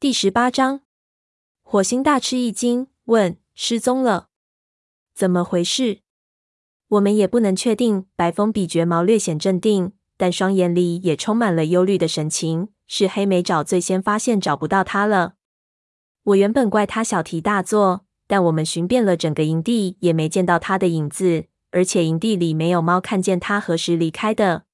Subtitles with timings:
[0.00, 0.80] 第十八章，
[1.60, 4.30] 火星大吃一惊，问：“失踪了？
[5.12, 6.00] 怎么回事？”
[6.88, 8.06] 我们也不能确定。
[8.16, 12.68] 白风比绝毛略显镇定，但双眼里也充满了忧虑的神情。
[12.86, 15.34] 是黑莓爪最先发现找不到他了。
[16.22, 21.44] 我原本怪他小题大做，但我们寻遍了整个营地，也没见到他的影子。
[21.72, 24.64] 而且营地里没有猫看见他何时离开的。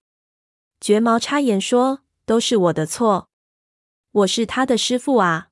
[0.80, 3.28] 绝毛插言说：“都是我的错。”
[4.16, 5.48] 我是他的师傅啊！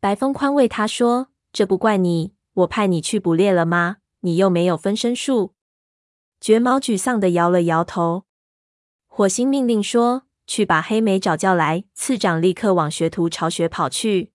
[0.00, 3.98] 白风宽慰他说：“这不怪你，我派你去捕猎了吗？
[4.22, 5.54] 你又没有分身术。”
[6.40, 8.24] 绝毛沮丧地摇了摇头。
[9.06, 14.32] 火星命令说：“去把黑莓爪叫来。”次长立刻往学徒巢穴跑去。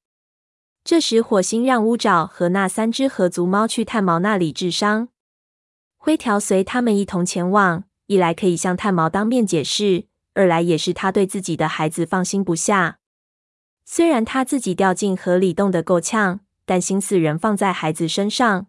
[0.85, 5.09] 这时，火星让乌爪和那三只合族猫去炭毛那里治伤，
[5.97, 7.83] 灰条随他们一同前往。
[8.07, 12.99] 一来可以向炭毛当面解释，二来也是他对自己的孩子放心不下。
[13.85, 18.67] 虽然他自己掉进河里冻得够呛，但心思仍放在孩子身上。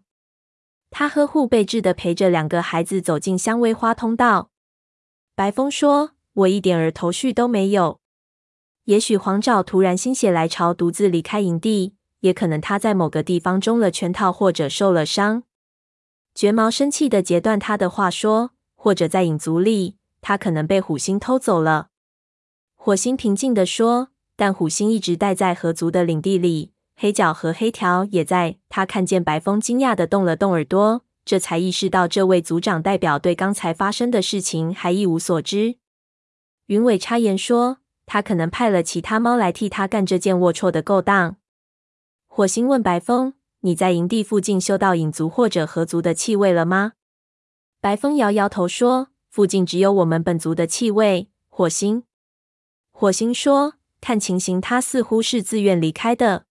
[0.91, 4.49] 他呵护备至的陪着两个孩子走进香薇花通道。
[5.33, 7.99] 白风说：“我一点儿头绪都没有。
[8.85, 15.43] 也许黄爪突然心血来潮，独自离开营地；也可能他在某个地方中了圈套，或者受了伤。”
[16.35, 21.87] 绝毛生气的截断他的话说：“或者在影族里，他可能被虎星偷走了。”
[22.75, 24.09] 火星平静的说。
[24.35, 28.57] 但虎星一直待在河族的领地里，黑角和黑条也在。
[28.67, 35.77] 他看见白风惊讶地动了动耳朵，这才意识到这位族长代表对刚才发生的事情还一无所知。
[36.67, 41.37] 云尾插言说：“他可能派了其他猫来替他干这件龌龊的勾当。”
[42.27, 46.93] 火星问白风：“你在营地附近嗅到影族或者河族的气味了吗？”
[47.79, 52.03] 白风摇摇头说：“附近只有我们本族的气味。”火星，
[52.91, 53.75] 火星说。
[54.05, 56.45] 看情形，他似乎是自愿离开的。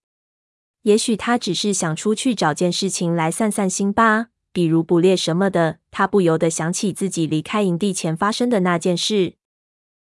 [0.81, 5.79] 也许他只是想出去找件事情来散散心吧，比如捕猎什么的。
[5.89, 9.35] 他不由得想起自己离开营地前发生的那件事。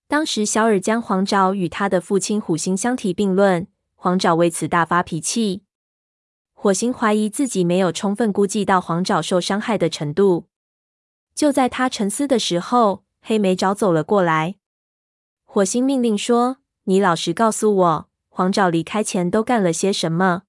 [0.10, 5.64] 当时小尔将黄爪与他的父亲虎星相提并论，黄爪为此大发脾气。
[6.54, 10.50] 火星怀疑自己没有充分估计到黄爪受伤害的程度。
[11.34, 14.56] 就在他沉思的时候，黑莓爪走了过来。
[15.46, 16.58] 火星命令说。
[16.90, 20.42] 你老实告诉我，黄爪离开前都干了些什么？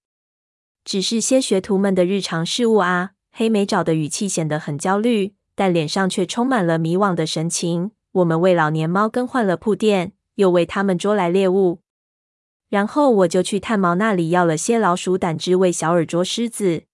[0.83, 3.11] 只是些学徒们的日常事务啊。
[3.31, 7.91] 黑莓爪的语气显得很焦虑，但脸上却充满了迷惘的神情。
[8.13, 11.83] 我们为老年猫更换了铺垫，又为他们捉来猎物，
[12.71, 16.85] 然后我就去炭毛那里要了些老鼠胆汁喂小耳捉狮子。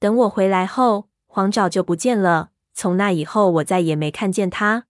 [0.00, 2.50] 等我回来后，黄爪就不见了。
[2.74, 4.86] 从那以后，我再也没看见它。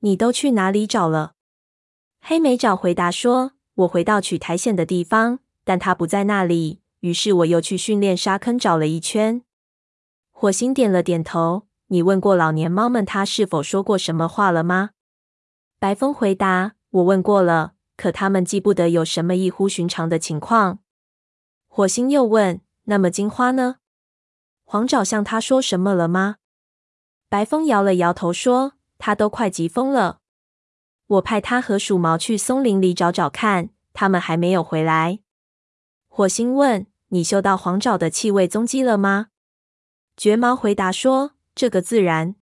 [0.00, 1.32] 你都去哪里找了？
[2.24, 6.80] 黑莓爪回答说：“我回到取苔藓的地方，但它不在那里。
[7.00, 9.42] 于是我又去训练沙坑找了一圈。”
[10.30, 11.66] 火星点了点头。
[11.92, 14.90] “你问过老年猫们，它是否说过什么话了吗？”
[15.80, 20.78] 白风回答：“我问过了，可它们记不得有什么异乎寻常的情况。”
[21.66, 23.78] 火星又问：“那么金花呢？
[24.64, 26.36] 黄爪向他说什么了吗？”
[27.28, 30.20] 白风摇了摇头说：“他都快急疯了。”
[31.12, 35.18] 我派他和鼠毛去松林里找找看，他们还没有回来。
[36.08, 39.28] 火星问：“你嗅到黄爪的气味踪迹了吗？”
[40.16, 42.36] 绝毛回答说：“这个自然。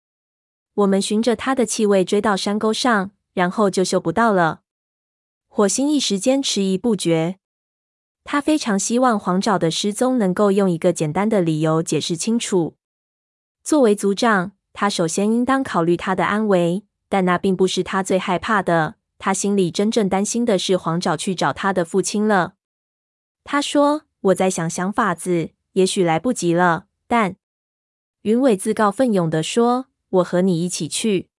[0.75, 4.61] 我们循着它的气味追到山沟上，然后就嗅不到了。”
[5.49, 7.39] 火星一时间迟疑不决，
[8.23, 12.77] 他非常希望黄爪的失踪能够用一个简单的理由解释清楚。
[13.63, 16.85] 作为族长，他首先应当考虑他的安危。
[17.09, 18.97] 但那并不是他最害怕的。
[19.19, 22.55] 他心里真正担心的是黄爪去找他的父亲了。
[23.43, 27.37] 他说：“我在想想法子，也许来不及了。”但
[28.23, 31.31] 云伟自告奋勇地说：“我和你一起去。”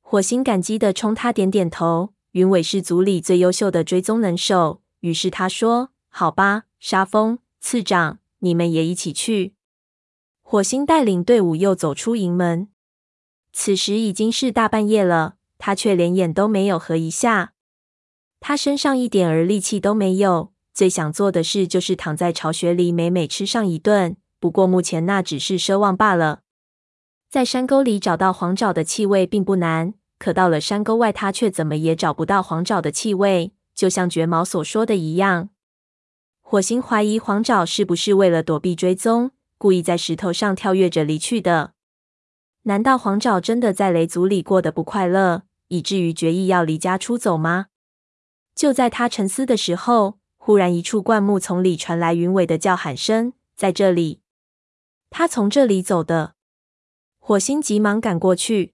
[0.00, 2.14] 火星感激地冲他点点头。
[2.32, 9.54] 云伟是族里最优秀的追踪能手，于是他说：“好吧，沙风次长，你们也一起去。”
[10.42, 12.68] 火星带领队伍又走出营门。
[13.56, 17.52] 此时已经是大半夜了，他却连眼都没有合一下。
[18.40, 24.16] 他身上一点儿力气都没有，最想做的事就是躺在巢穴里美美吃上一顿。
[24.40, 26.40] 不过目前那只是奢望罢了。
[27.30, 33.52] 在山沟里找到黄爪的气味并不难，可到了山沟外，他却怎么也找不到黄爪的气味。
[33.72, 35.50] 就像绝毛所说的一样，
[36.42, 41.73] 火星怀疑黄爪是不是为了躲避追踪，故意在石头上跳跃着离去的。
[42.66, 47.66] 难道黄爪真的在雷族里过得不快乐，以至于决意要离家出走吗？
[48.54, 54.20] 就在他沉思的时候，忽然，一处灌木丛里传来云尾的叫喊声：“在这里！”
[55.10, 56.34] 他从这里走的。
[57.18, 58.72] 火星急忙赶过去。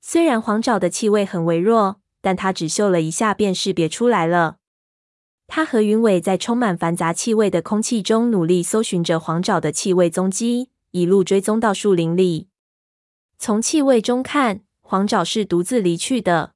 [0.00, 4.56] 虽然黄爪的气味很微弱，但他只嗅了一下便识别出来了。
[5.46, 12.48] 他和云尾在充满繁杂气味的空气中努力搜寻着黄爪的气味踪迹，一路追踪到树林里。
[13.38, 16.54] 从气味中看，黄爪是独自离去的。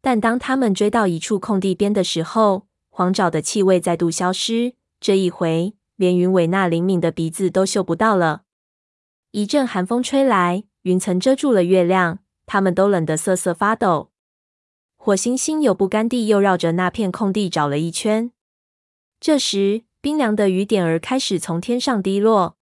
[0.00, 4.74] 但当他们追到一处空地边的时候，黄爪的气味再度消失。
[5.00, 8.42] 这一回，连云尾那灵敏的鼻子都嗅不到了。
[9.32, 14.10] 一阵寒风吹来，云层遮住了月亮，他们都冷得瑟瑟发抖。
[14.96, 18.32] 火星心有不甘地又绕着那片空地找了一圈。
[19.20, 22.56] 这时，冰凉的雨点儿开始从天上滴落。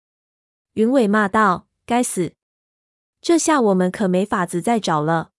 [0.73, 2.33] 云尾骂道：“该死！
[3.21, 5.29] 这下我们可没法子再找了。”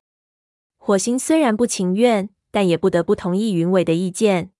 [0.78, 4.52] 火星虽然不情愿，但也不得不同意云尾的意见。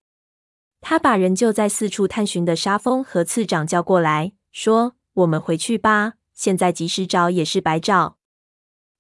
[0.81, 8.17] 他把仍旧在四处探寻的沙峰和次长叫过来，说：“我们回去吧。”现在即使找也是白找。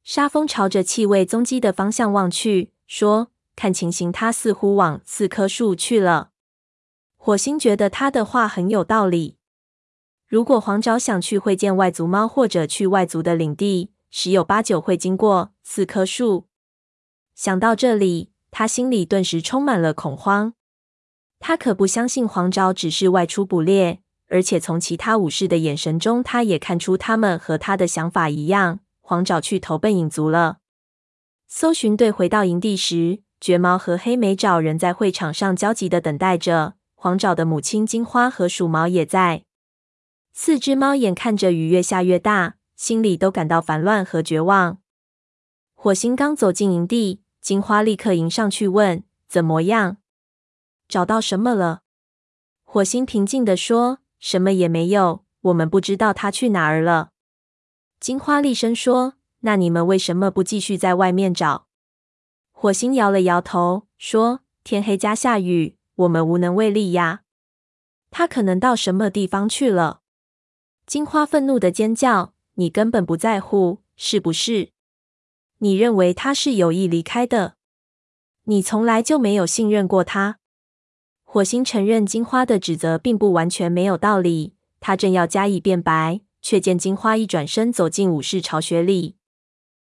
[0.05, 6.31] 沙峰朝着气味踪迹的方向望去，说：“看情形，他似乎往四棵树去了。”
[7.17, 9.37] 火星觉得他的话很有道理。
[10.27, 16.47] 如果黄爪想去会见外族猫，或者去外族的领地，十有八九会经过四棵树。
[17.35, 20.53] 想到这里，他心里顿时充满了恐慌。
[21.41, 24.01] 他可不相信黄爪只是外出捕猎。
[24.29, 28.81] 而且从其他武士的眼神中，他也看出他们和他的想法一样。
[29.01, 30.59] 黄爪去投奔影族了。
[31.49, 36.75] 搜寻队回到营地时，绝毛和黑莓爪仍在会场上焦急地等待着。
[36.95, 39.45] 黄爪的母亲金花和鼠毛也在。
[40.35, 44.81] 四只猫眼看着雨越下越大，心里都感到烦乱和绝望。
[45.73, 49.99] 火星刚走进营地，金花立刻迎上去问：“怎么样？
[50.89, 51.83] 找到什么了？”
[52.67, 54.01] 火星平静地说。
[54.19, 57.11] 什么也没有，我们不知道他去哪儿了。
[57.99, 61.67] 金花厉声说：“那你们为什么不继续在外面找？”
[62.51, 67.23] 火星摇了摇头，说：“天黑加下雨，我们无能为力呀。
[68.11, 70.03] 他可能到什么地方去了。”
[70.87, 74.71] 金花愤怒的尖叫：“你根本不在乎，是不是？
[75.59, 77.57] 你认为他是有意离开的？
[78.45, 80.39] 你从来就没有信任过他。”
[81.25, 84.55] 火星承认金花的指责并不完全没有道理。
[84.81, 89.17] 他正要加以辩白，却见金花一转身走进武士巢穴里。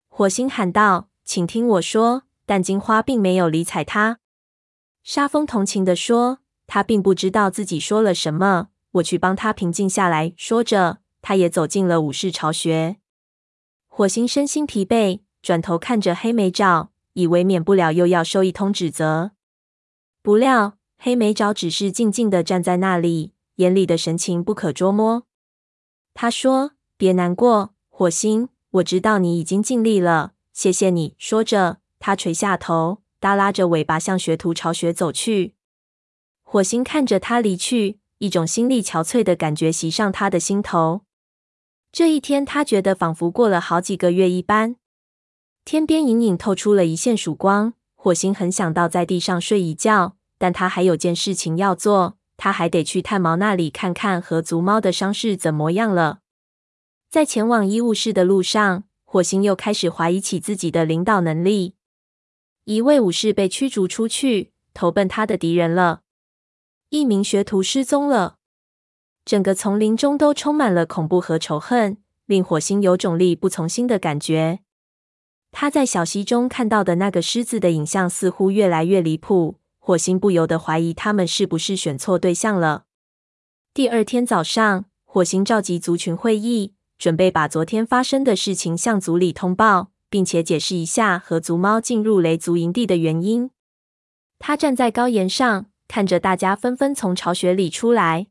[0.08, 4.20] 火星喊道：“请听我说！”但金花并没有理睬他。
[5.02, 6.38] 沙风同情地说
[6.68, 12.96] ：“他并不知道自己说了什么，我去帮他平静下来。”说着，他也走进了武士巢穴。
[13.86, 19.32] 火星身心疲惫，转头看着黑莓沼，以为免不了又要受一通指责。
[20.22, 20.74] 不料。
[20.98, 25.26] 黑莓沼只是静静地站在那里，眼里的神情不可捉摸。
[26.14, 35.54] 他说：“别难过，火星，我知道你已经尽力了，谢谢你。”说着，他垂下头，耷拉着尾巴向学徒巢穴走去。
[36.42, 41.02] 火星看着他离去，一种心力憔悴的感觉袭上他的心头。
[41.96, 44.76] 这一天，他觉得仿佛过了好几个月一般。
[45.64, 50.14] 天边隐隐透出了一线曙光，火星很想倒在地上睡一觉。
[50.36, 56.18] 但他还有件事情要做，他还得去炭毛那里看看和族猫的伤势怎么样了。
[57.08, 61.76] 在前往医务室的路上，火星又开始怀疑起自己的领导能力。
[62.64, 66.02] 一位武士被驱逐出去，投奔他的敌人了。
[66.90, 68.36] 一名学徒失踪了。
[69.26, 74.60] 整个丛林中都充满了恐怖和仇恨，令火星有种力不从心的感觉。
[75.50, 79.56] 他在小溪中看到的那个狮子的影像似乎越来越离谱。
[79.80, 82.84] 火星不由得怀疑他们是不是选错对象了。
[83.74, 93.50] 第二天早上，火星召集族群会议，准备把昨天发生的事情向族里通报，并且解释一下和族猫进入雷族营地的原因。
[94.38, 98.28] 他站在高岩上，看着大家纷纷从巢穴里出来。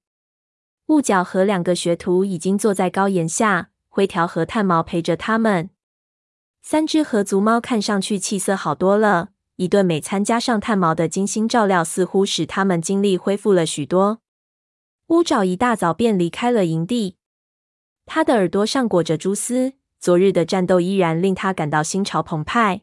[0.87, 5.71] 雾角和两个学徒已经坐在高岩下，灰条和炭毛陪着他们。
[6.61, 9.29] 三只合族猫看上去气色好多了。
[9.55, 14.19] 一顿美餐加上炭毛的精心照料，似乎使他们精力恢复了许多。
[15.07, 17.15] 乌爪一大早便离开了营地，
[18.05, 19.73] 他的耳朵上裹着蛛丝。
[19.97, 22.81] 昨日的战斗依然令他感到心潮澎湃。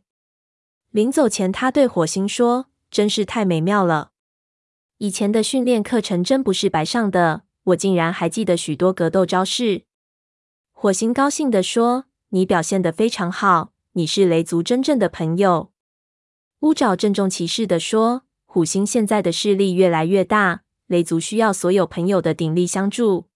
[0.91, 4.11] 临走前，他对火星说：“真是太美妙了，
[4.99, 9.85] 以前的训练课程真不是白上的，我竟然还记得许多格斗招式。”
[10.73, 15.71] 火星高兴地说：“你表现得非常好，你是雷族真正的朋友。”
[16.61, 23.27] 乌爪郑重其事地说：“虎星现在的势力越来越大，雷族需要所有朋友的鼎力相助。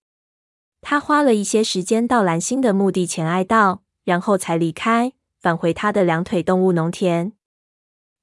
[0.81, 7.33] 他花了一些时间到蓝星的墓地前哀悼，然后才离开，返回他的两腿动物农田。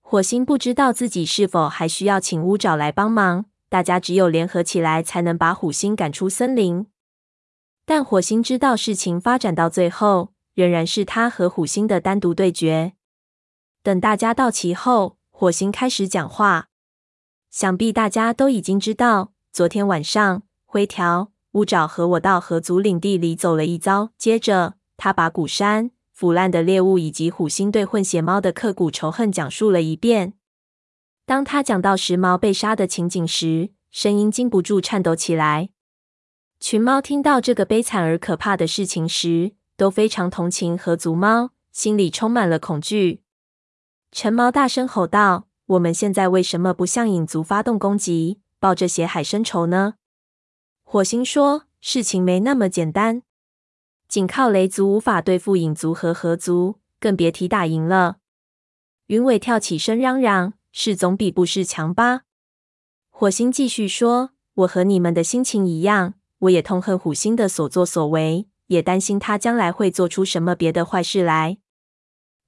[0.01, 6.85] 火星不知道自己是否还需要请乌爪来帮忙，大家只有联合起来才能把虎星赶出森林。
[7.87, 12.93] 但火星知道，事情发展到最后，仍然是他和虎星的单独对决。
[13.81, 16.67] 等大家到齐后，火星开始讲话。
[17.49, 24.11] 想必大家都已经知道，昨天晚上灰条、乌爪和我到河族领地里走了一遭。
[24.19, 30.35] 接着，他把古山、腐烂的猎物以及虎星对混血猫的刻骨仇恨讲述了一遍。
[31.25, 35.69] 当他讲到时髦被杀的情景时，声音禁不住颤抖起来。
[36.59, 43.21] 群猫听到这个悲惨而可怕的事情时，都非常同情河族猫，心里充满了恐惧。
[44.11, 49.95] 陈猫大声吼道：“我们现在为什么不向影族发动攻击，报这血海深仇呢？”
[50.83, 53.23] 火星说：“事情没那么简单，
[54.07, 58.17] 仅靠雷族无法对付影族和河族，更别提打赢了。”
[59.07, 62.23] 云尾跳起身嚷嚷：“是总比不是强吧？”
[63.09, 71.59] 火星继续说：“我和你们的心情一样。”我也痛恨虎星的所作所为，也担心他将来会做出什么别的坏事来。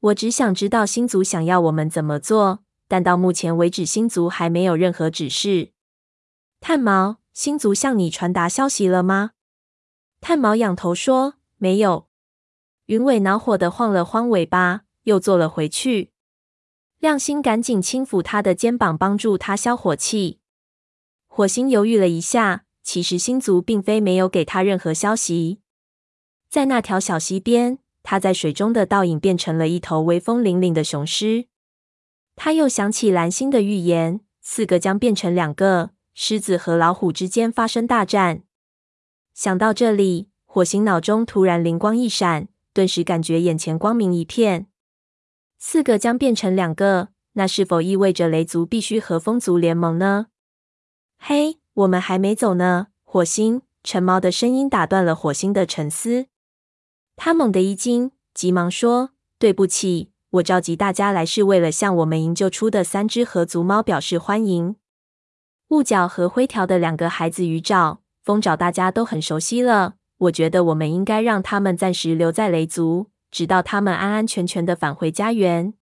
[0.01, 5.72] 我只想知道星族想要我们怎么做，但到目前为止，星族还没有任何指示。
[6.60, 9.32] 炭毛，星族向你传达消息了吗？
[10.20, 12.10] 炭毛仰头说：“没有。”
[12.88, 16.12] 云尾恼火的晃了晃尾巴，又坐了回去。
[17.05, 20.39] 亮星赶紧轻抚他的肩膀，帮助他消火气。
[21.27, 22.63] 火星犹豫了一下。
[22.81, 25.59] 其实星族并非没有给他任何消息。
[26.50, 31.45] 在那条小溪边，他在水中的倒影变成了一头威风凛凛的雄狮。
[32.35, 38.41] 他又想起蓝星的预言，四个将变成两个，狮子和老虎之间发生大战。
[39.35, 44.65] 想到这里，火星脑中突然灵光一闪，顿时感觉眼前光明一片。
[45.67, 50.27] 四个将变成两个，那是否意味着雷族必须和风族联盟呢？
[51.17, 51.57] 嘿。
[51.74, 53.63] 我们还没走呢，火星。
[53.84, 56.27] 橙猫的声音打断了火星的沉思。
[57.15, 64.75] 他猛地一惊，急忙说：“对不起，我召集大家来是为了向我们营救出的三只合族猫表示欢迎。
[65.69, 69.95] 雾角和灰条的两个孩子鱼爪、风爪，大家都很熟悉了。
[70.19, 75.74] 我觉得我们应该让他们暂时留在雷族，直到他们安安全全的返回家园。”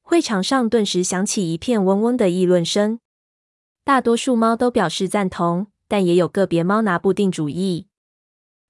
[0.00, 3.00] 会场上顿时响起一片嗡嗡的议论声。
[3.84, 7.88] 大多数猫都表示赞同，但也有个别猫拿不定主意。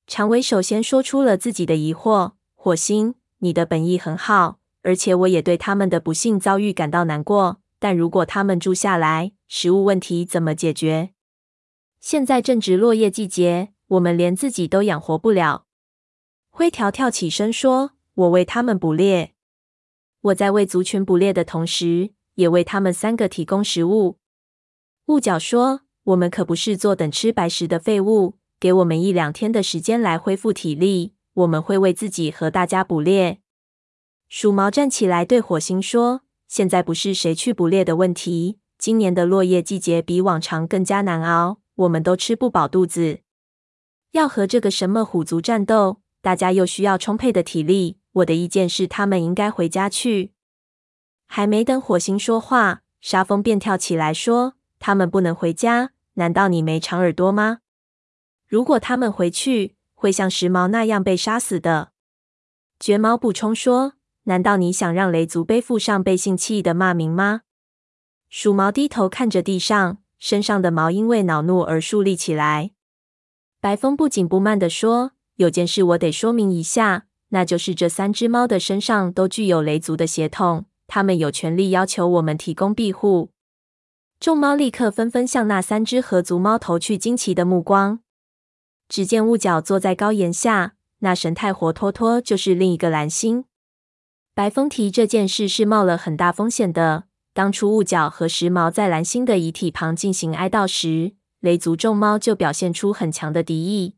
[0.08, 7.60] 长尾首先说出了自己的疑惑：“火星，你的本意很好，而且我也对他们的不幸遭遇感到难过。
[7.78, 11.10] 但如果他们住下来，食物问题怎么解决？
[12.00, 15.66] 现在正值落叶季节，我们连自己都养活不了。”
[16.52, 19.32] 灰条跳起身说：“我为他们捕猎，
[20.20, 24.18] 我在为族群捕猎的同时，也为他们三个提供食物。”
[25.06, 33.40] 雾角说：“我们可不是坐等吃白食的废物，给我们一两天的时间来恢复体力，我们会为自己和大家捕猎。”
[34.28, 43.20] 鼠毛站起来对火星说：“现在不是谁去捕猎的问题，今年的落叶季节比往常更加难熬，我们都吃不饱肚子。
[44.10, 47.99] 要和这个什么虎族战斗，大家又需要充沛的体力。
[48.12, 50.32] 我的意见是，他们应该回家去。”
[51.26, 54.54] 还没等火星说话，沙风便跳起来说。
[54.78, 55.92] 他们不能回家？
[56.14, 57.58] 难道你没长耳朵吗？
[58.48, 61.92] 如果他们回去，会像时髦那样被杀死的。
[62.80, 63.92] 绝毛补充说
[64.24, 67.42] ：“难道你想让雷族背负上背信弃义的骂名吗？”
[68.30, 72.70] 鼠毛低头看着地上，身上的毛因为恼怒而竖立起来。
[73.60, 83.30] 白风不紧不慢地说：“有件事我得说明一下，那就是这三只猫的身上都具有雷族的血统，他们有权利要求我们提供庇护。”
[84.20, 88.00] 众猫立刻纷纷向那三只合族猫投去惊奇的目光。
[88.86, 93.44] 只见雾角坐在高岩下，那神态活脱脱就是另一个蓝星。
[94.34, 97.04] 白风提这件事是冒了很大风险的。
[97.32, 103.94] 当初雾角和时髦在蓝星的遗体旁进行哀悼时，雷族众猫就表现出很强的敌意。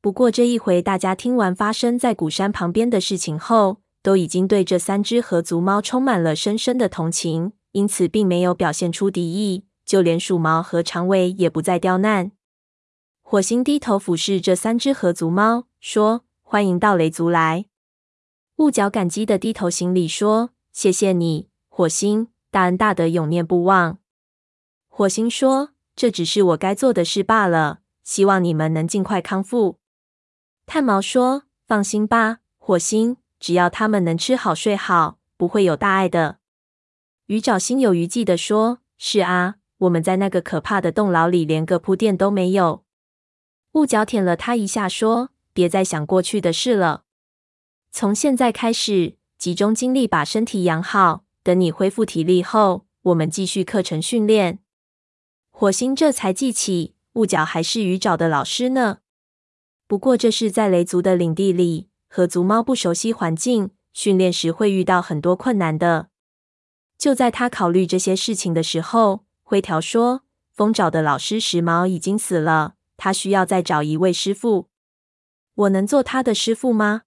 [0.00, 7.52] 不过这一回，大家听完发生在古山旁边的事情后，都已经对这三只河族猫充满了深深的同情。
[7.72, 12.32] 因此，并没有表现出敌意，就连鼠毛和长尾也不再刁难。
[13.20, 17.66] 火星低头俯视这三只河族猫，说：“欢迎到雷族来。”
[18.56, 23.98] 雾角感激的低头行礼，说：“谢谢你，火星，大恩大德永念不忘。”
[24.88, 27.80] 火星说：“这只是我该做的事罢了。
[28.02, 29.76] 希望你们能尽快康复。”
[30.66, 36.38] 炭毛说：“放心吧，火星，只要他们能吃好睡好，不会有大碍的。”
[37.26, 42.84] 鱼爪心有余悸地说：“是啊，我们在那个可怕的洞牢里，连个铺垫都没有。”
[43.72, 47.04] 雾角舔了他一下，说：“别再想过去的事了。
[47.92, 51.24] 从现在开始，集中精力把身体养好。
[51.42, 54.58] 等你恢复体力后，我们继续课程训练。”
[55.50, 58.98] 火星这才记起，雾角还是鱼爪的老师呢。
[59.86, 66.08] 不过这是在雷族的领地里，和族猫不熟悉环境，训练时会遇到很多困难的。
[66.98, 74.68] 就在他考虑这些事情的时候，灰条说：“风爪的老师时髦已经死了，他需要再找一位师傅。
[75.54, 77.02] 我能做他的师傅吗？”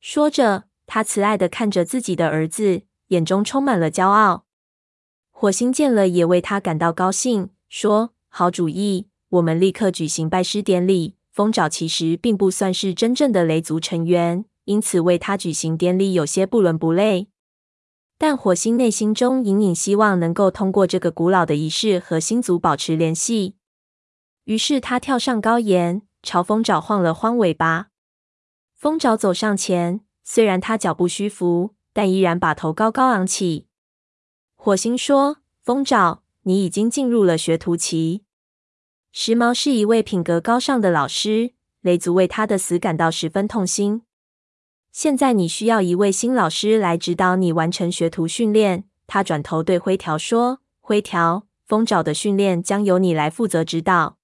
[0.00, 4.44] 说着，他慈爱地看着自己的儿子，眼中充满了骄傲。
[5.30, 7.50] 火星见了，也为他感到高兴。
[7.68, 11.16] 说：“好主意，我们立刻举行拜师典礼。
[11.36, 17.28] 风爪其实并不算是真正的雷族成员，因此为他举行典礼有些不伦不类。
[18.16, 23.56] 但火星内心中隐隐希望能够通过这个古老的仪式和星族保持联系。
[24.44, 27.88] 于是他跳上高岩，朝风爪晃了晃尾巴。
[28.74, 33.66] 风爪走上前，虽然他脚步虚浮，但依然把头高高昂起。
[34.54, 38.22] 火星说：“风爪。”你已经进入了学徒期。
[39.18, 44.02] 时髦是一位品格高尚的老师，雷族为他的死感到十分痛心。
[44.92, 48.84] 现在你需要一位新老师来指导你完成学徒训练。
[49.06, 54.18] 他转头对灰条说：“灰条，风爪的训练将由你来负责指导。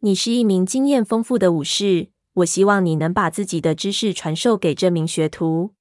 [0.00, 5.74] 你是一名经验丰富的武士，我希望你能把自己的知识传授给这名学徒。”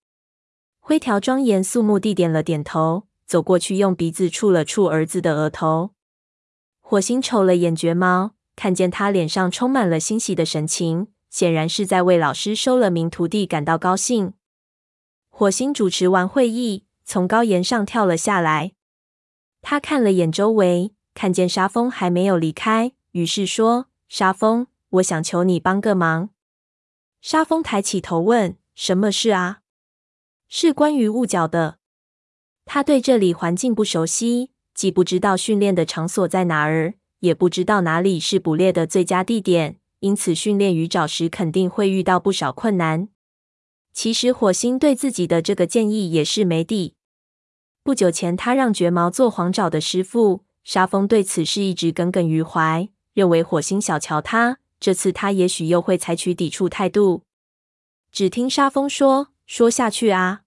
[0.80, 3.08] 灰条庄严肃穆地点了点头。
[3.26, 5.96] 走过去，用鼻子触了触儿子的额头。
[6.90, 14.34] 火星瞅了眼绝猫，看见他脸上充满了欣喜的神情，显然是在为老师收了名徒弟感到高兴。
[15.30, 18.72] 火星主持完会议，从高岩上跳了下来。
[19.62, 26.32] 他看了眼周围，看见沙风还没有离开，于是说：“沙风，我想求你帮个忙。”
[27.22, 29.60] 沙风抬起头问：“什么事啊
[30.50, 31.78] ？”“是关于雾角的。”
[32.66, 34.50] 他对这里环境不熟悉，
[34.80, 43.10] 既不知道训练的场所在哪儿，也不知道哪里是捕猎的最佳地点，因此训练鱼爪时肯定会遇到不少困难。
[43.92, 46.96] 其实火星对自己的这个建议也是没底。
[47.84, 54.60] 不久前，他让绝毛做黄爪的师傅，沙风对此事一直耿耿于怀，认为火星小瞧他。
[54.80, 57.24] 这次他也许又会采取抵触态度。
[58.14, 60.44] 只听沙风说：“说下去啊，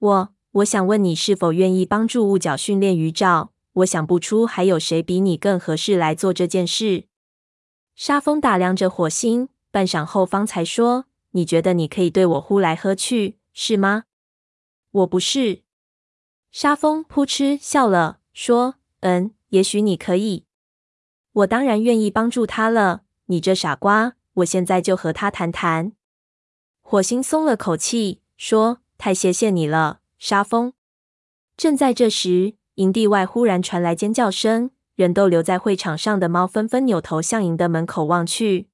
[0.00, 3.52] 我。”我想问你是否愿意帮助雾角训练鱼照？
[3.74, 7.08] 我想不出还有谁比你更合适来做这件事。
[7.94, 14.04] 沙风打量着火星，半晌后方才说：“你觉得你可以对我呼来喝去，是吗？”
[14.92, 15.62] 我不是。
[16.50, 20.46] 沙风扑哧笑了，说：“嗯，也许你可以。
[21.32, 23.02] 我当然愿意帮助他了。
[23.26, 25.92] 你这傻瓜，我现在就和他谈谈。”
[26.80, 30.72] 火星松了口气，说：“太谢谢你了。”沙风。
[31.56, 38.66] 正在这时，营地外忽然传来尖叫声，人都留在会场上的猫纷纷扭头向营的门口望去。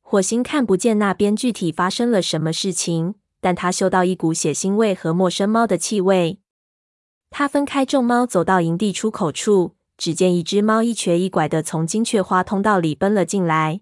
[0.00, 6.38] 火星看不见那边具体发生了什么事情，但他嗅到一股血腥味和陌生猫的气味。
[7.30, 13.80] 他分开众猫，走到营地出口处，只见一只猫一瘸一拐地从金雀花通道里奔了进来。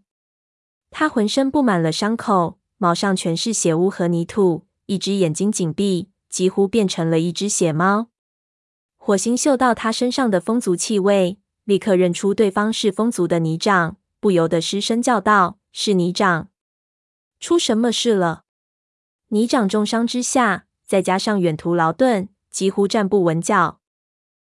[0.90, 6.08] 它浑身布满了伤口，毛上全是血污和泥土，一只眼睛紧闭。
[6.28, 8.08] 几乎变成了一只血猫。
[8.96, 16.48] 火星嗅到他身上的风族气味，立刻认出对方是风族的泥掌，不由得失声叫道：“是泥掌！
[17.40, 18.44] 出什么事了？”
[19.28, 23.80] 泥掌重伤之下，再加上远途劳顿，几乎站不稳脚。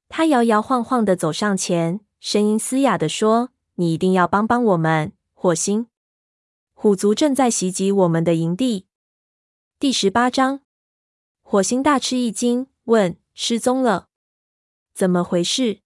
[0.08, 5.86] 他摇摇晃晃地走上前，声音嘶哑地说：“你一定要帮帮我们，火星！
[6.74, 8.86] 虎族正在袭击我们的营地。”
[9.78, 10.62] 第十八章。
[11.50, 14.06] 火星大吃一惊，问：“失踪了？
[14.94, 15.80] 怎么回事？”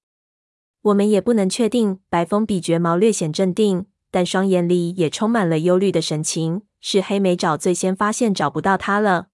[0.83, 2.00] 我们也不能确定。
[2.11, 6.64] 白风比绝毛略显镇定，但双眼里也充满了忧虑的神情。
[6.83, 9.29] 是黑莓爪最先发现找不到他了。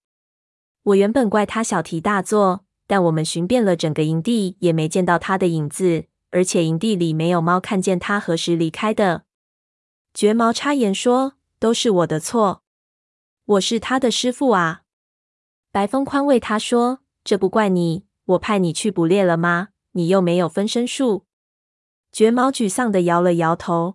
[0.84, 6.04] 我原本怪他小题大做，但我们寻遍了整个营地，也没见到他的影子。
[6.30, 9.24] 而且营地里没有猫看见他何时离开的。
[10.14, 12.62] 绝毛插言说：“都是我的错，
[13.46, 14.82] 我是他的师傅啊。”
[15.72, 19.68] 白风宽慰他说：“这不怪你，我派你去捕猎了吗？
[19.92, 21.26] 你又没有分身术。
[22.10, 23.94] 绝毛沮丧的摇了摇头。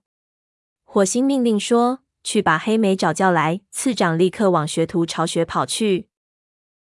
[0.85, 6.07] 火星命令说：“去把黑莓爪叫来。”次长立刻往学徒巢穴跑去。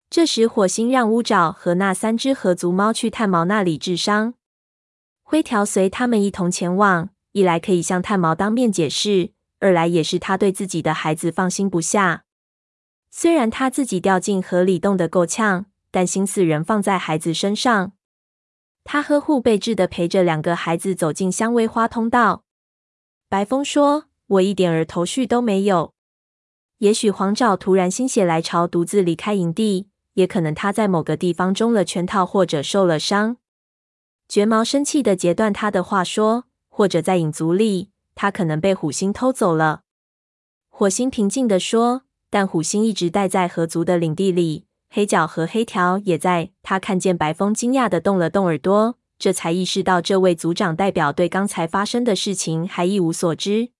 [0.10, 4.34] 这时，火星让乌爪和那三只合族猫去炭毛那里治伤。
[5.22, 12.24] 灰条随他们一同前往，一来可以向炭毛当面解释，二来也是他对自己的孩子放心不下。
[13.12, 17.94] 虽然他自己掉进河里冻得够呛，但心思仍放在孩子身上。
[18.84, 22.44] 他呵护备至的陪着两个孩子走进姜薇花通道。
[23.28, 25.94] 白风说：“我一点儿头绪都没有。
[26.80, 33.38] 也许黄爪突然心血来潮，独自离开营地，也可能他在某个地方中了圈套，或者受了伤。”
[34.28, 39.82] 绝毛生气的截断他的话说：“或者在影族里，他可能被虎星偷走了。”
[40.70, 48.98] 火星平静的说：“但虎星一直待在河族的领地里，黑角和黑条也在。”他看见白风惊讶地动了动耳朵。
[49.18, 53.72] 这才意识到，这位族长代表对刚才发生的事情还一无所知。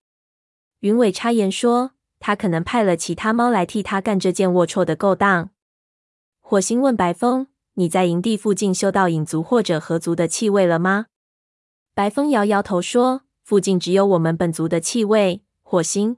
[0.82, 5.52] 云尾插言说：“他可能派了其他猫来替他干这件龌龊的勾当。”
[6.42, 11.06] 火星问白风：“你在营地附近嗅到影族或者河族的气味了吗？”
[11.96, 16.18] 白风摇摇头说：“附近只有我们本族的气味。”火星，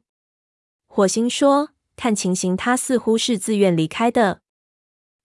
[0.88, 1.70] 火星说
[2.02, 4.42] ：“看情形，他似乎是自愿离开的。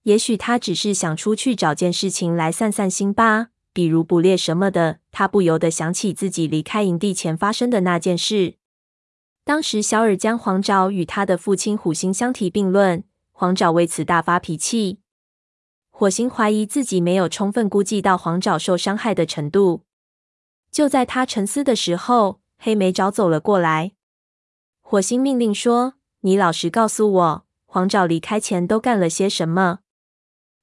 [0.03, 8.57] 也许他只是想出去找件事情来散散心吧。”比如捕猎什么的，他不由得想起自己离开营地前发生的那件事。
[9.43, 14.99] 当时小尔将黄爪与他的父亲虎星相提并论，黄爪为此大发脾气。
[15.91, 19.85] 火星怀疑自己没有充分估计到黄爪受伤害的程度。
[20.71, 23.93] 就在他沉思的时候，黑莓爪走了过来。
[24.83, 25.95] 火星命令说
[26.27, 29.79] ：“你老实告诉我，黄爪离开前都干了些什么？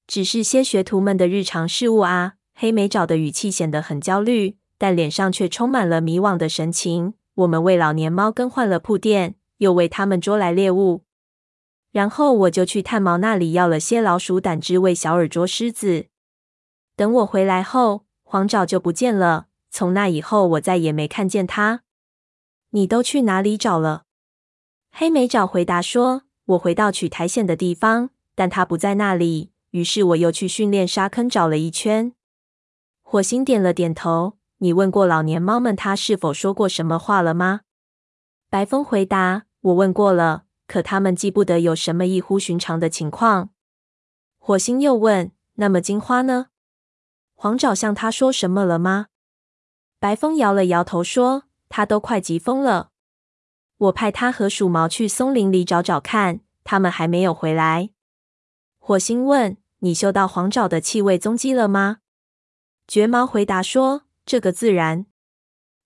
[0.06, 7.14] 只是些学徒们的日常事务啊。”黑莓爪的语气显得很焦虑，但脸上却充满了迷惘的神情。
[7.36, 11.06] 我们为老年猫更换了铺垫，又为它们捉来猎物。
[11.94, 16.08] 然后我就去炭毛那里要了些老鼠胆汁，喂小耳捉狮子。
[16.98, 19.46] 等我回来后，黄爪就不见了。
[19.72, 21.84] 从那以后，我再也没看见它。
[22.72, 24.04] 你都去哪里找了？
[24.96, 29.52] 黑莓爪回答说：“我回到取苔藓的地方，但它不在那里。
[29.72, 32.14] 于是我又去训练沙坑找了一圈。”
[33.02, 34.38] 火星点了点头。
[34.60, 37.62] 你问过老年猫们，它是否说过什么话了吗？
[38.52, 43.50] 白风回答：我问过了，可它们记不得有什么异乎寻常的情况。
[44.38, 46.50] 火星又问：那么金花呢？
[47.34, 49.08] 黄爪向他说什么了吗？
[50.00, 52.92] 白风摇了摇头说：他都快急疯了。
[53.78, 57.90] 我派他和鼠毛去松林里找找看，他们还没有回来。
[58.80, 61.98] 火星问：你嗅到黄爪的气味踪迹了吗？
[62.88, 65.06] 绝毛回答说：“这个自然，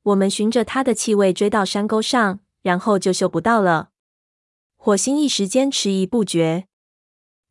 [0.03, 3.89] 我们循着它的气味追到山沟上，然后就嗅不到了。”
[4.77, 6.67] 火星一时间迟疑不决。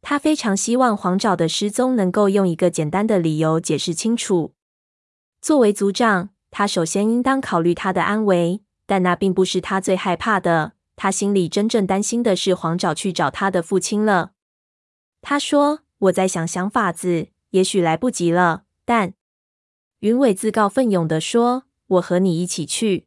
[0.03, 4.55] 他非常希望黄爪的失踪能够用一个简单的理由解释清楚。
[5.41, 10.73] 作为族长，他首先应当考虑他的安危，但那并不是他最害怕的。
[10.95, 14.33] 他心里真正担心的是黄爪去找他的父亲了。
[15.21, 19.13] 他说：“我在想想法子，也许来不及了，但……”
[20.01, 23.07] 云伟自告奋勇地说：“我和你一起去。”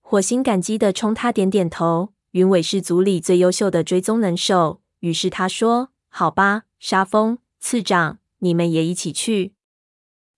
[0.00, 2.14] 火星感激地冲他点点头。
[2.30, 9.54] 云伟是族里最优秀的追踪能手，于是他说：“好吧，沙风次长，你们也一起去。”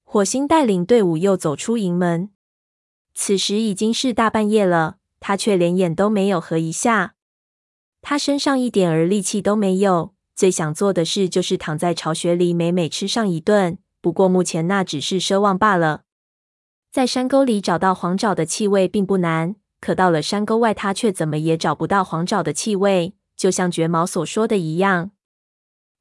[0.04, 2.30] 火星带领队伍又走出营门。
[3.18, 7.14] 此时已经是大半夜了，他却连眼都没有合一下。
[8.02, 13.78] 他身上一点儿力气都没有，最想做的事就是躺在巢穴里美美吃上一顿。
[14.02, 16.02] 不过目前那只是奢望罢了。
[16.92, 23.14] 在山沟里找到黄爪的气味并不难，可到了山沟外，他却怎么也找不到黄爪的气味。
[23.34, 25.12] 就像绝毛所说的一样，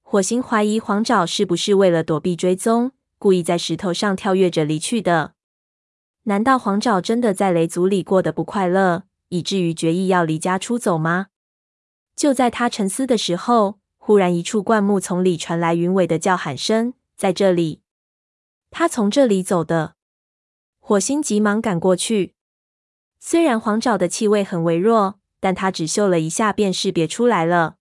[0.02, 5.35] 火星怀疑黄爪是不是为了躲避追踪，故意在石头上跳跃着离去的。
[6.28, 11.28] 难道黄爪真的在雷族里过得不快乐，以至于决意要离家出走吗？
[12.16, 17.82] 就在他沉思的时候，忽然一处灌木丛里传来云尾的叫喊声：“在这里！”
[18.72, 19.94] 他从这里走的，
[20.80, 22.34] 火星急忙赶过去。
[23.20, 27.76] 虽然黄爪的气味很微弱，但他只嗅了一下便识别出来了。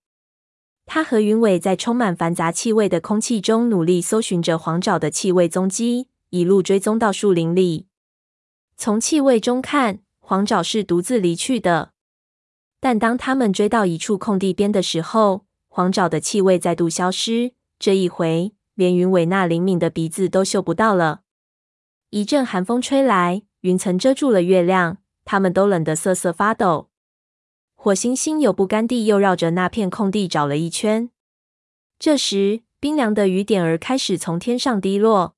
[0.85, 7.87] 他和云尾在充满繁杂气味的空气中努力搜寻着黄爪的气味踪迹，一路追踪到树林里。
[8.77, 11.93] 从气味中看，黄爪是独自离去的。
[12.79, 17.53] 但当他们追到一处空地边的时候，黄爪的气味再度消失。
[17.79, 21.21] 这一回，连云尾那灵敏的鼻子都嗅不到了。
[22.11, 26.89] 一阵寒风吹来，云层遮住了月亮，他们都冷得瑟瑟发抖。
[27.73, 31.09] 火星心有不甘地又绕着那片空地找了一圈。
[31.97, 35.35] 这时，冰凉的雨点儿开始从天上滴落。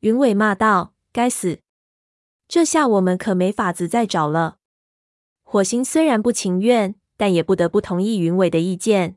[0.00, 1.60] 云尾骂道：“该死！
[2.48, 4.56] 这下我们可没法子再找了。”
[5.44, 9.16] 火星虽然不情愿，但也不得不同意云尾的意见。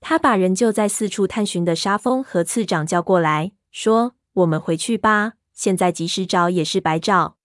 [0.00, 7.36] 他把仍旧在四处探寻的沙峰和次长叫过来，说：“我们回去吧，现在即使找也是白找。”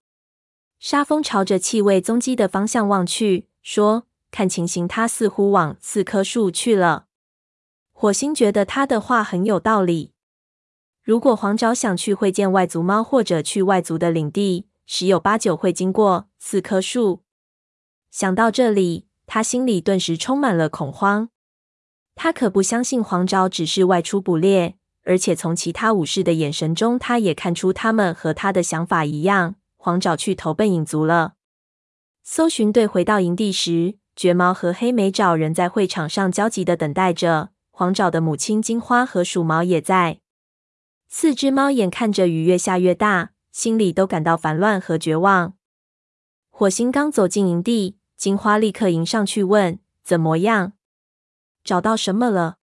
[0.78, 7.06] 沙峰朝着气味踪迹的方向望去，说：“看情形，他似乎往四棵树去了。”
[7.92, 10.12] 火星觉得他的话很有道理。
[11.02, 17.22] 如果黄爪想去会见外族猫，或者去外族的领地，十有八九会经过四棵树。
[18.10, 21.28] 想到这里，他心里顿时充满了恐慌。
[22.14, 29.56] 他可不相信黄爪只是外出捕猎，而且从其他武士的眼神中，他也看出他们和他的想法一样。
[29.76, 31.34] 黄爪去投奔影族了。
[32.22, 37.50] 搜寻队回到营地时，绝毛和黑莓爪仍在会场上焦急地等待着。
[37.70, 40.20] 黄爪的母亲金花和鼠毛也在。
[41.08, 45.54] 四只猫眼看着雨越下越大，心里都感到烦乱和绝望。
[46.50, 50.72] 火星刚走进营地，金花立刻迎上去问：“怎么样？”
[51.62, 52.58] 找到什么了？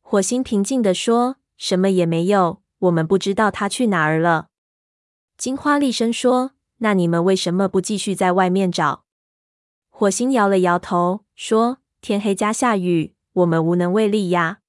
[0.00, 4.48] 火星平静地说：“什么也没有，我们不知道他去哪儿了。”
[5.36, 9.04] 金花厉声说：“那你们为什么不继续在外面找？”
[9.90, 14.60] 火星摇了摇头，说：“天黑加下雨，我们无能为力呀。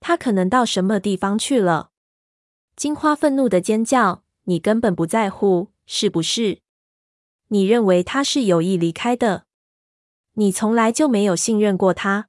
[0.00, 1.90] 他可能到什么地方去了。”
[2.76, 6.60] 金花愤怒地尖叫：“你根本不在乎，是不是？
[7.48, 9.44] 你认为他是有意离开的？
[10.34, 12.28] 你从来就没有信任过他。”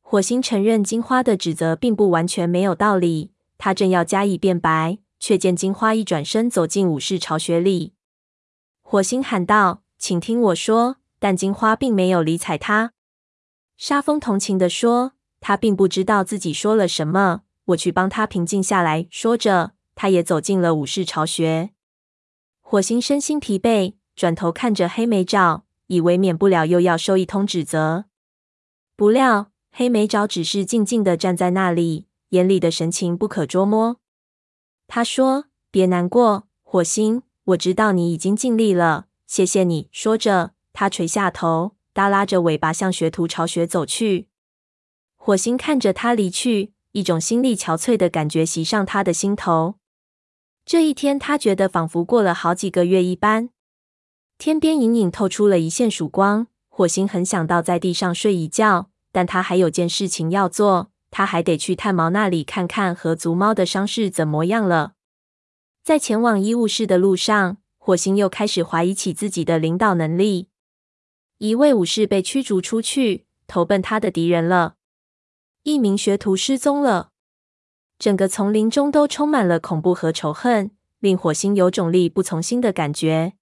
[0.00, 7.92] 火星承认金花的指责并不完全没有道理，他正要加以辩白，却见金花一转身走进武士巢穴里。
[8.82, 12.92] 火星喊道：“请听我说！”但金花并没有理睬他。
[13.76, 21.72] 沙风同情地说：“他并不知道自己说了什么，我去帮他平静下来。”说着，他也走进了武士巢穴。
[22.62, 28.06] 火星身心疲惫，转头看着黑莓爪，以为免不了又要受一通指责。
[28.96, 33.98] 不料，黑莓爪只是静静地站在那里，眼里的神情不可捉摸。
[34.88, 44.28] 他说：“别难过，火星，我知道你已经尽力了，谢谢你。”说着，他垂下头，耷拉着尾巴向学徒巢穴走去。
[45.16, 49.74] 火星看着他离去，一种心力憔悴的感觉袭上他的心头。
[50.70, 53.50] 这一天，他觉得仿佛过了好几个月一般。
[54.38, 58.88] 天边隐隐透出了一线曙光，火星很想倒在地上睡一觉。
[59.10, 64.92] 但他还有件事情要做，他还得去炭毛那里看看和族猫的伤势怎么样了。
[65.82, 70.50] 在前往医务室的路上，火星又开始怀疑起自己的领导能力。
[71.38, 74.76] 一位武士被驱逐出去，投奔他的敌人了。
[75.64, 77.09] 一名学徒失踪了。
[78.00, 83.34] 整个丛林中都充满了恐怖和仇恨，令火星有种力不从心的感觉。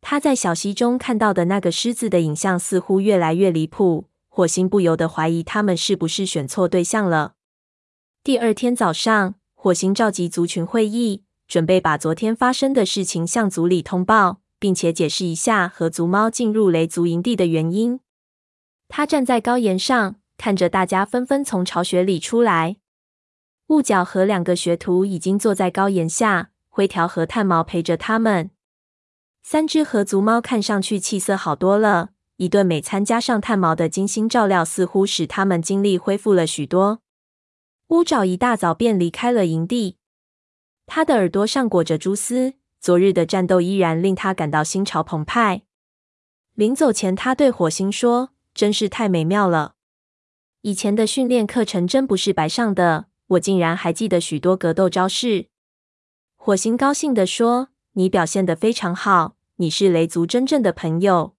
[0.00, 4.06] 他在小溪中看到的那个狮子的影像似乎越来越离谱。
[4.28, 7.34] 火星不由得怀疑他们是不是选错对象了。
[8.24, 18.00] 第二天早上，火星召集族群会议，准备把昨天发生的事情向族里通报，并且解释一下和族猫进入雷族营地的原因。
[18.88, 22.76] 他站在高岩上，看着大家纷纷从巢穴里出来。
[23.68, 28.50] 雾角和两个学徒已经坐在高岩下，灰条和炭毛陪着他们。
[29.42, 32.10] 三只和族猫看上去气色好多了。
[32.36, 37.00] 一顿美餐加上炭毛的精心照料，似乎使他们精力恢复了许多。
[37.88, 39.96] 乌爪一大早便离开了营地，
[40.84, 42.54] 他的耳朵上裹着蛛丝。
[42.78, 45.62] 昨日的战斗依然令他感到心潮澎湃。
[46.54, 49.74] 临走前，他对火星说：“真是太美妙了，
[50.60, 55.48] 以前的训练课程真不是白上的，我竟然还记得许多格斗招式。”
[56.36, 61.34] 火星高兴地说：“你表现得非常好，你是雷族真正的朋友。”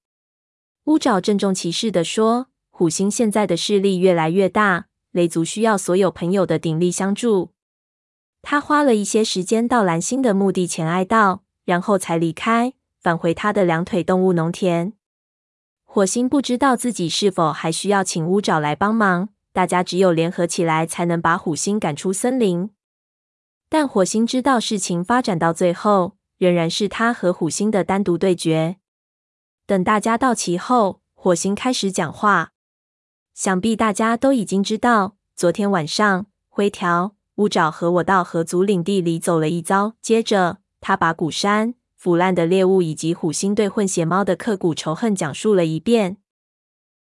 [0.86, 7.52] 乌爪郑重其事地说：“虎星现在的势力越来越大，雷族需要所有朋友的鼎力相助。”
[8.41, 14.93] 他花了一些时间到蓝星的墓地前哀悼，然后才离开，返回他的两腿动物农田。
[15.84, 22.69] 火星不知道自己是否还需要请乌爪来帮忙，大家只有联合起来才能把虎星赶出森林。
[23.67, 28.75] 但火星知道，事情发展到最后，仍然是他和虎星的单独对决。
[29.65, 32.51] 等大家到齐后，火星开始讲话。
[33.33, 39.95] 想必大家都已经知道，昨天晚上灰条、乌爪和我到河族领地里走了一遭。
[40.03, 46.17] 接着，他把鼓山、腐烂的猎物以及虎星对混血猫的刻骨仇恨讲述了一遍。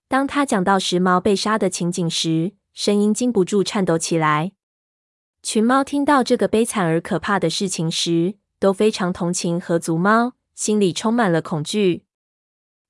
[0.08, 4.52] 当他讲到时髦被杀的情景时，声音禁不住颤抖起来。
[5.42, 12.04] 群猫听到这个悲惨而可怕的事情时，都非常同情河族猫，心里充满了恐惧。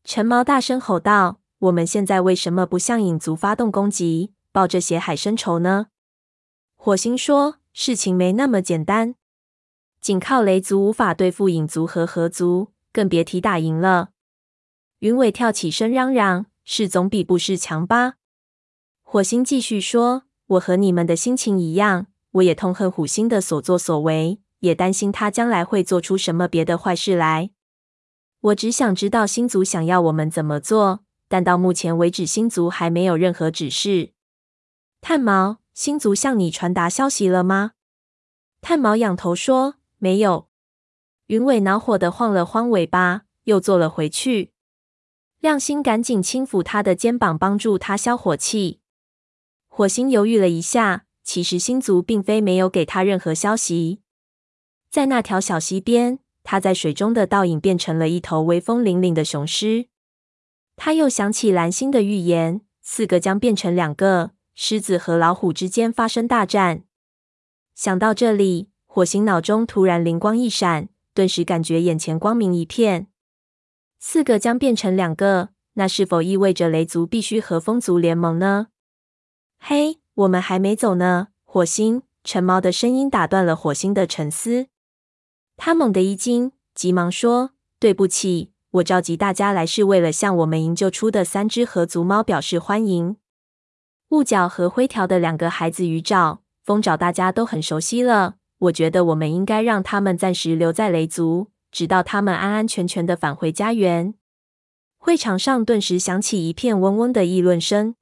[0.04, 5.86] 陈猫大声吼道：“我们现在为什么不向影族发动攻击，报这血海深仇呢？”
[6.76, 9.14] 火星说：“事情没那么简单，
[10.00, 14.10] 仅靠雷族无法对付影族和河族，更别提打赢了。”
[15.00, 18.16] 云尾跳起身嚷嚷：“是总比不是强吧？”
[19.02, 27.52] 火星继续说：“我和你们的心情一样，我也痛恨虎星的所作所为，也担心他将来会做出什么别的坏事来。”
[28.40, 34.12] 我只想知道星族想要我们怎么做，但到目前为止，星族还没有任何指示。
[35.00, 37.72] 炭毛，星族向你传达消息了吗？
[38.60, 40.48] 炭毛仰头说：“没有。”
[41.28, 44.52] 云尾恼火的晃了晃尾巴，又坐了回去。
[45.40, 48.80] 亮星赶紧轻抚他的肩膀，帮助他消火气。
[49.68, 54.00] 火星犹豫了一下，其实星族并非没有给他任何消息，
[54.90, 56.18] 在那条小溪边。
[56.48, 59.88] 他在水中的倒影变成了一头威风凛凛的雄狮。
[60.76, 66.84] 他又想起蓝星的预言，四个将变成两个，狮子和老虎之间发生大战。
[67.74, 73.08] 想到这里，火星脑中突然灵光一闪，顿时感觉眼前光明一片。
[74.08, 78.68] 四个将变成两个，那是否意味着雷族必须和风族联盟呢？
[79.58, 81.30] 嘿，我们还没走呢！
[81.42, 84.68] 火星，橙毛的声音打断了火星的沉思。
[85.56, 93.16] 他猛地一惊，急忙说：“对不起，我召集大家来是为了向我们营救出的三只合族猫表示欢迎。
[94.10, 98.36] 雾角和灰条的两个孩子鱼爪、风爪大家都很熟悉了。
[98.58, 104.14] 我觉得我们应该让他们暂时留在雷族，直到他们安安全全的返回家园。”
[104.96, 107.96] 会场上顿时响起一片嗡嗡的议论声，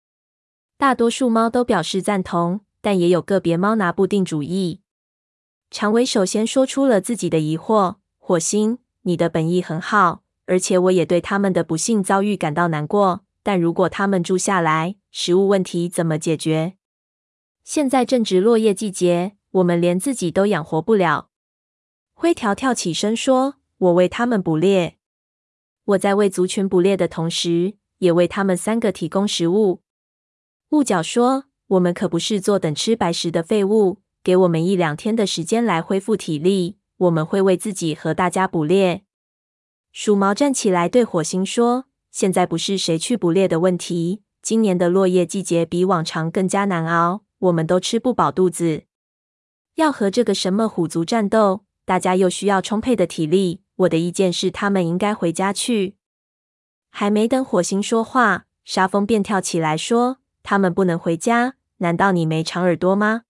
[0.78, 4.80] 大多数猫都表示赞同，但也有个别猫拿不定主意。
[5.72, 13.24] 长尾首先说出了自己的疑惑：“火星，你的本意很好，而且我也对他们的不幸遭遇感到难过。
[13.42, 16.76] 但如果他们住下来，食物问题怎么解决？
[17.64, 21.30] 现在正值落叶季节，我们连自己都养活不了。”
[22.14, 24.98] 灰条跳起身说：“我为他们捕猎，
[25.84, 29.82] 我在为族群捕猎的同时，也为他们三个提供食物。”
[30.70, 39.04] 雾角说：“我们可不是坐等吃白食的废物。”给我们一两天的时间来恢复体力，我们会为自己和大家捕猎。
[39.92, 48.84] 鼠毛站起来对火星说：“现在不是谁去捕猎的问题，今年的落叶季节比往常更加难熬，我们都吃不饱肚子。
[49.74, 53.63] 要和这个什么虎族战斗，大家又需要充沛的体力。
[53.76, 55.96] 我的意见是，他们应该回家去。”
[56.90, 63.22] 还没等火星说话，沙风便跳起来说：“他们不能回家，难道你没长耳朵吗？”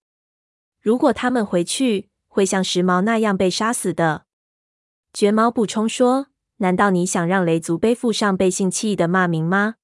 [0.83, 4.27] 如果他们回去，会像时髦那样被杀死的。
[5.15, 6.27] 绝毛补充说
[6.59, 9.77] ：“难道你想让雷族背负上背信弃义的骂名吗？”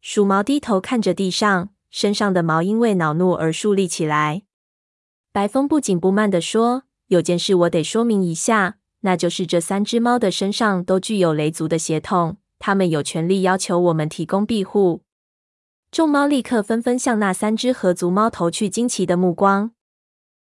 [0.00, 4.42] 鼠毛低头看着地上，身上的毛因为恼怒而竖立起来。
[5.32, 15.02] 白风不紧不慢地说：“有件事我得说明一下，那就是这三只猫的身上都具有雷族的血统，他们有权利要求我们提供庇护。”
[15.92, 19.72] 众猫立刻纷纷向那三只合族猫投去惊奇的目光。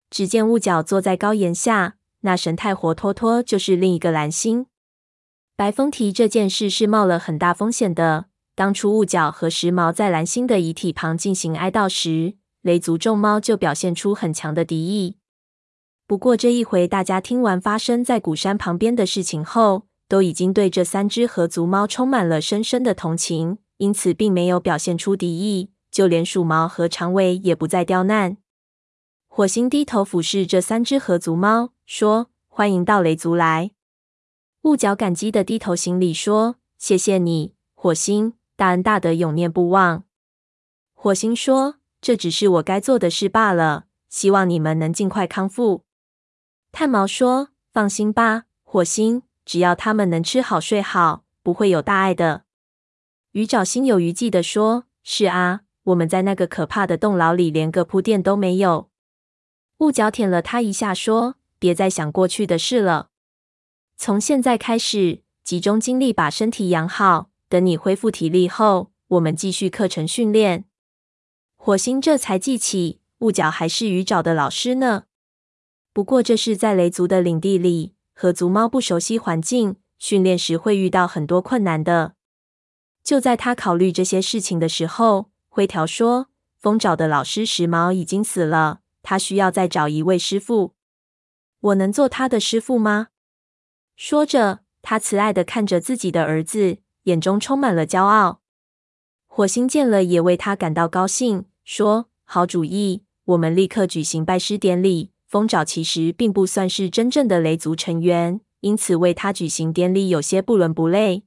[0.08, 4.66] 只见雾角坐在高岩下，那神态活脱脱就是另一个蓝星。
[5.56, 8.26] 白风提这件事是冒了很大风险的。
[8.54, 15.16] 当初雾角和时髦在蓝星的遗体旁进行哀悼时，雷族众猫就表现出很强的敌意。
[16.12, 25.70] 不过这一回，大家听完发生在古山旁边的事情后，都已经对这三只河族猫充满了深深的同情，因此并没有表现出敌意。
[25.90, 28.36] 就连鼠毛和长尾也不再刁难。
[29.26, 33.70] 火星低头俯视这三只河族猫，说：“欢迎到雷族来。”
[34.64, 40.04] 雾角感激地低头行礼，说：“谢谢你，火星，大恩大德永念不忘。”
[40.92, 45.84] 火星说：“这只是我该做的事罢了，希望你们能尽快康复。”
[46.72, 52.44] 炭毛说：“放心吧，火星，只要他们能吃好睡好，不会有大碍的。”
[53.32, 58.88] 鱼爪心有余悸地说：“是啊，我们在那个可怕的洞牢里，连个铺垫都没有。”
[59.78, 63.10] 雾角舔了他一下，说：“别再想过去的事了。
[63.96, 67.28] 从现在开始，集中精力把身体养好。
[67.50, 70.64] 等你恢复体力后，我们继续课程训练。”
[71.56, 75.04] 火星这才记起，雾角还是鱼爪的老师呢。
[75.92, 82.14] 不过这是在雷族的领地里，和族猫不熟悉环境，训练时会遇到很多困难的。
[83.04, 90.74] 就在他考虑这些事情的时候，灰条说：“风爪的老师时髦已经死了，他需要再找一位师傅。
[91.60, 93.08] 我能做他的师傅吗？”
[93.94, 98.40] 说着，他慈爱地看着自己的儿子，眼中充满了骄傲。
[99.26, 111.24] 火星见了也为他感到高兴，说：“好主意，我们立刻举行拜师典礼。”风爪其实并不算是真正的雷族成员，因此为他举行典礼有些不伦不类。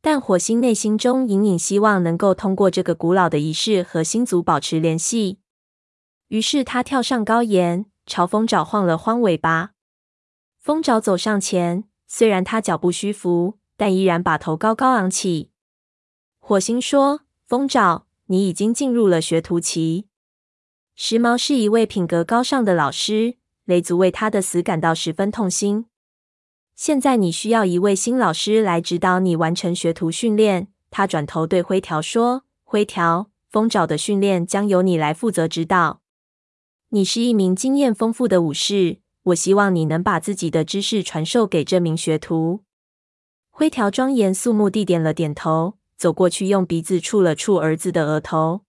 [0.00, 5.38] 但火星内心中隐隐希望能够通过这个古老的仪式和星族保持联系。
[6.28, 9.72] 于是他跳上高岩，朝风爪晃了晃尾巴。
[10.58, 15.50] 风爪走上前，虽然他脚步虚浮，但依然把头高高昂起。
[16.38, 20.06] 火星说：“风爪，你已经进入了学徒期。
[21.02, 25.86] 时髦是一位品格高尚的老师，雷族为他的死感到十分痛心。
[26.76, 36.02] 现在你需要一位新老师来指导你完成学徒训练。”他转头对灰条说：“灰条，风爪的训练将由你来负责指导。
[36.90, 42.60] 你是一名经验丰富的武士，我希望你能把自己的知识传授给这名学徒。”
[43.48, 45.78] 灰条庄严肃穆地点了点头。
[45.96, 48.60] 走过去，用鼻子触了触儿子的额头。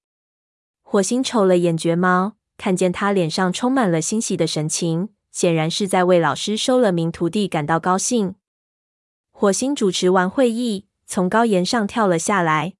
[0.92, 8.36] 火星瞅了眼绝猫，看见他脸上充满了欣喜的神情，显然是在为老师收了名徒弟感到高兴。
[9.32, 12.74] 火星主持完会议，从高岩上跳了下来。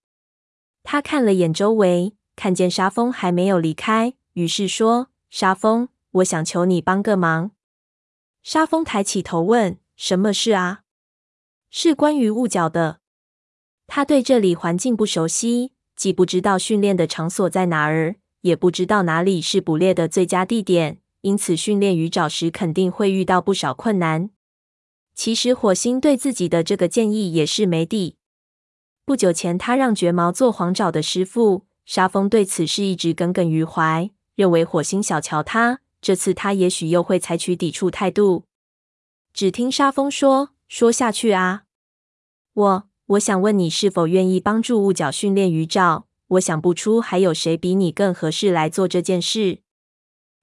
[0.84, 7.52] 他看了眼周围，看见沙峰还没有离开，于是说：“沙峰，我想求你帮个忙。”
[8.44, 10.82] 沙峰抬起头问：“什么事啊
[11.72, 13.00] ？”“是关于雾角的。”
[13.88, 15.72] 他对这里环境不熟悉，
[16.02, 24.32] 既不知道训练的场所在哪儿，也不知道哪里是捕猎的最佳地点，因此训练鱼爪时肯定会遇到不少困难。
[25.14, 28.16] 其实火星对自己的这个建议也是没底。
[29.06, 35.82] 不久前，他让绝毛做黄爪的师傅，沙风对此事一直耿耿于怀，认为火星小瞧他。
[36.02, 38.46] 这次他也许又会采取抵触态度。
[39.36, 41.66] 只听沙风说：“说下去啊，
[42.54, 46.08] 我。”我想问你是否愿意帮助雾角训练鱼照？
[46.28, 49.60] 我想不出还有谁比你更合适来做这件事。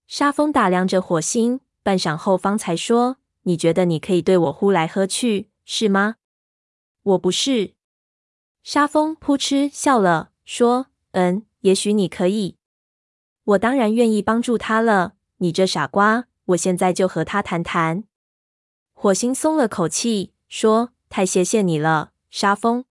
[0.06, 6.16] 沙风打量着火星，半晌后方才说：“你觉得你可以对我呼来喝去，是吗？”
[7.04, 7.72] 我不是。
[8.62, 12.56] 沙风扑哧笑了，说：“嗯，也许你可以。
[13.44, 15.14] 我当然愿意帮助他了。
[15.38, 18.04] 你这傻瓜，我现在就和他谈谈。”
[18.92, 22.84] 火星松了口气，说：“太谢谢你了。”沙风。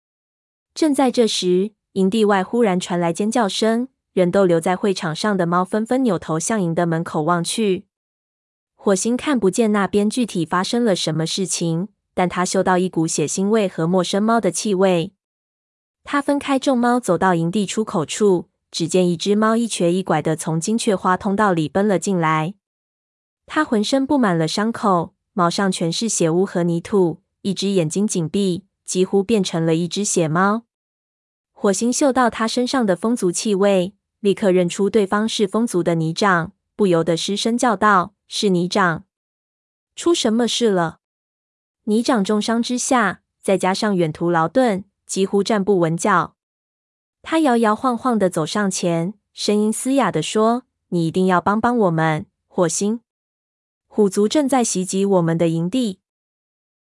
[0.75, 7.87] 正在这时，营地外忽然传来尖叫声，人都留在会场上的猫纷纷扭头向营的门口望去。
[8.75, 15.13] 火星看不见那边具体发生了什么事情，但他嗅到一股血腥味和陌生猫的气味。
[16.03, 22.55] 他分开众猫，走到营地出口处，只见一只猫一瘸一拐地从金雀花通道里奔了进来。
[23.47, 28.65] 它浑身布满了伤口，毛上全是血污和泥土，一只眼睛紧闭。
[28.85, 30.65] 几乎变成了一只血猫。
[31.53, 39.05] 火星嗅到他身上的风族气味，立刻认出对方是风族的泥掌，不由得失声叫道：“是泥掌！
[39.97, 41.01] 出什么事了？”
[41.85, 46.37] 泥掌重伤之下，再加上远途劳顿，几乎站不稳脚。
[47.23, 53.01] 他摇摇晃晃地走上前，声音嘶哑地说：“你一定要帮帮我们，火星！
[53.87, 56.01] 虎族正在袭击我们的营地。”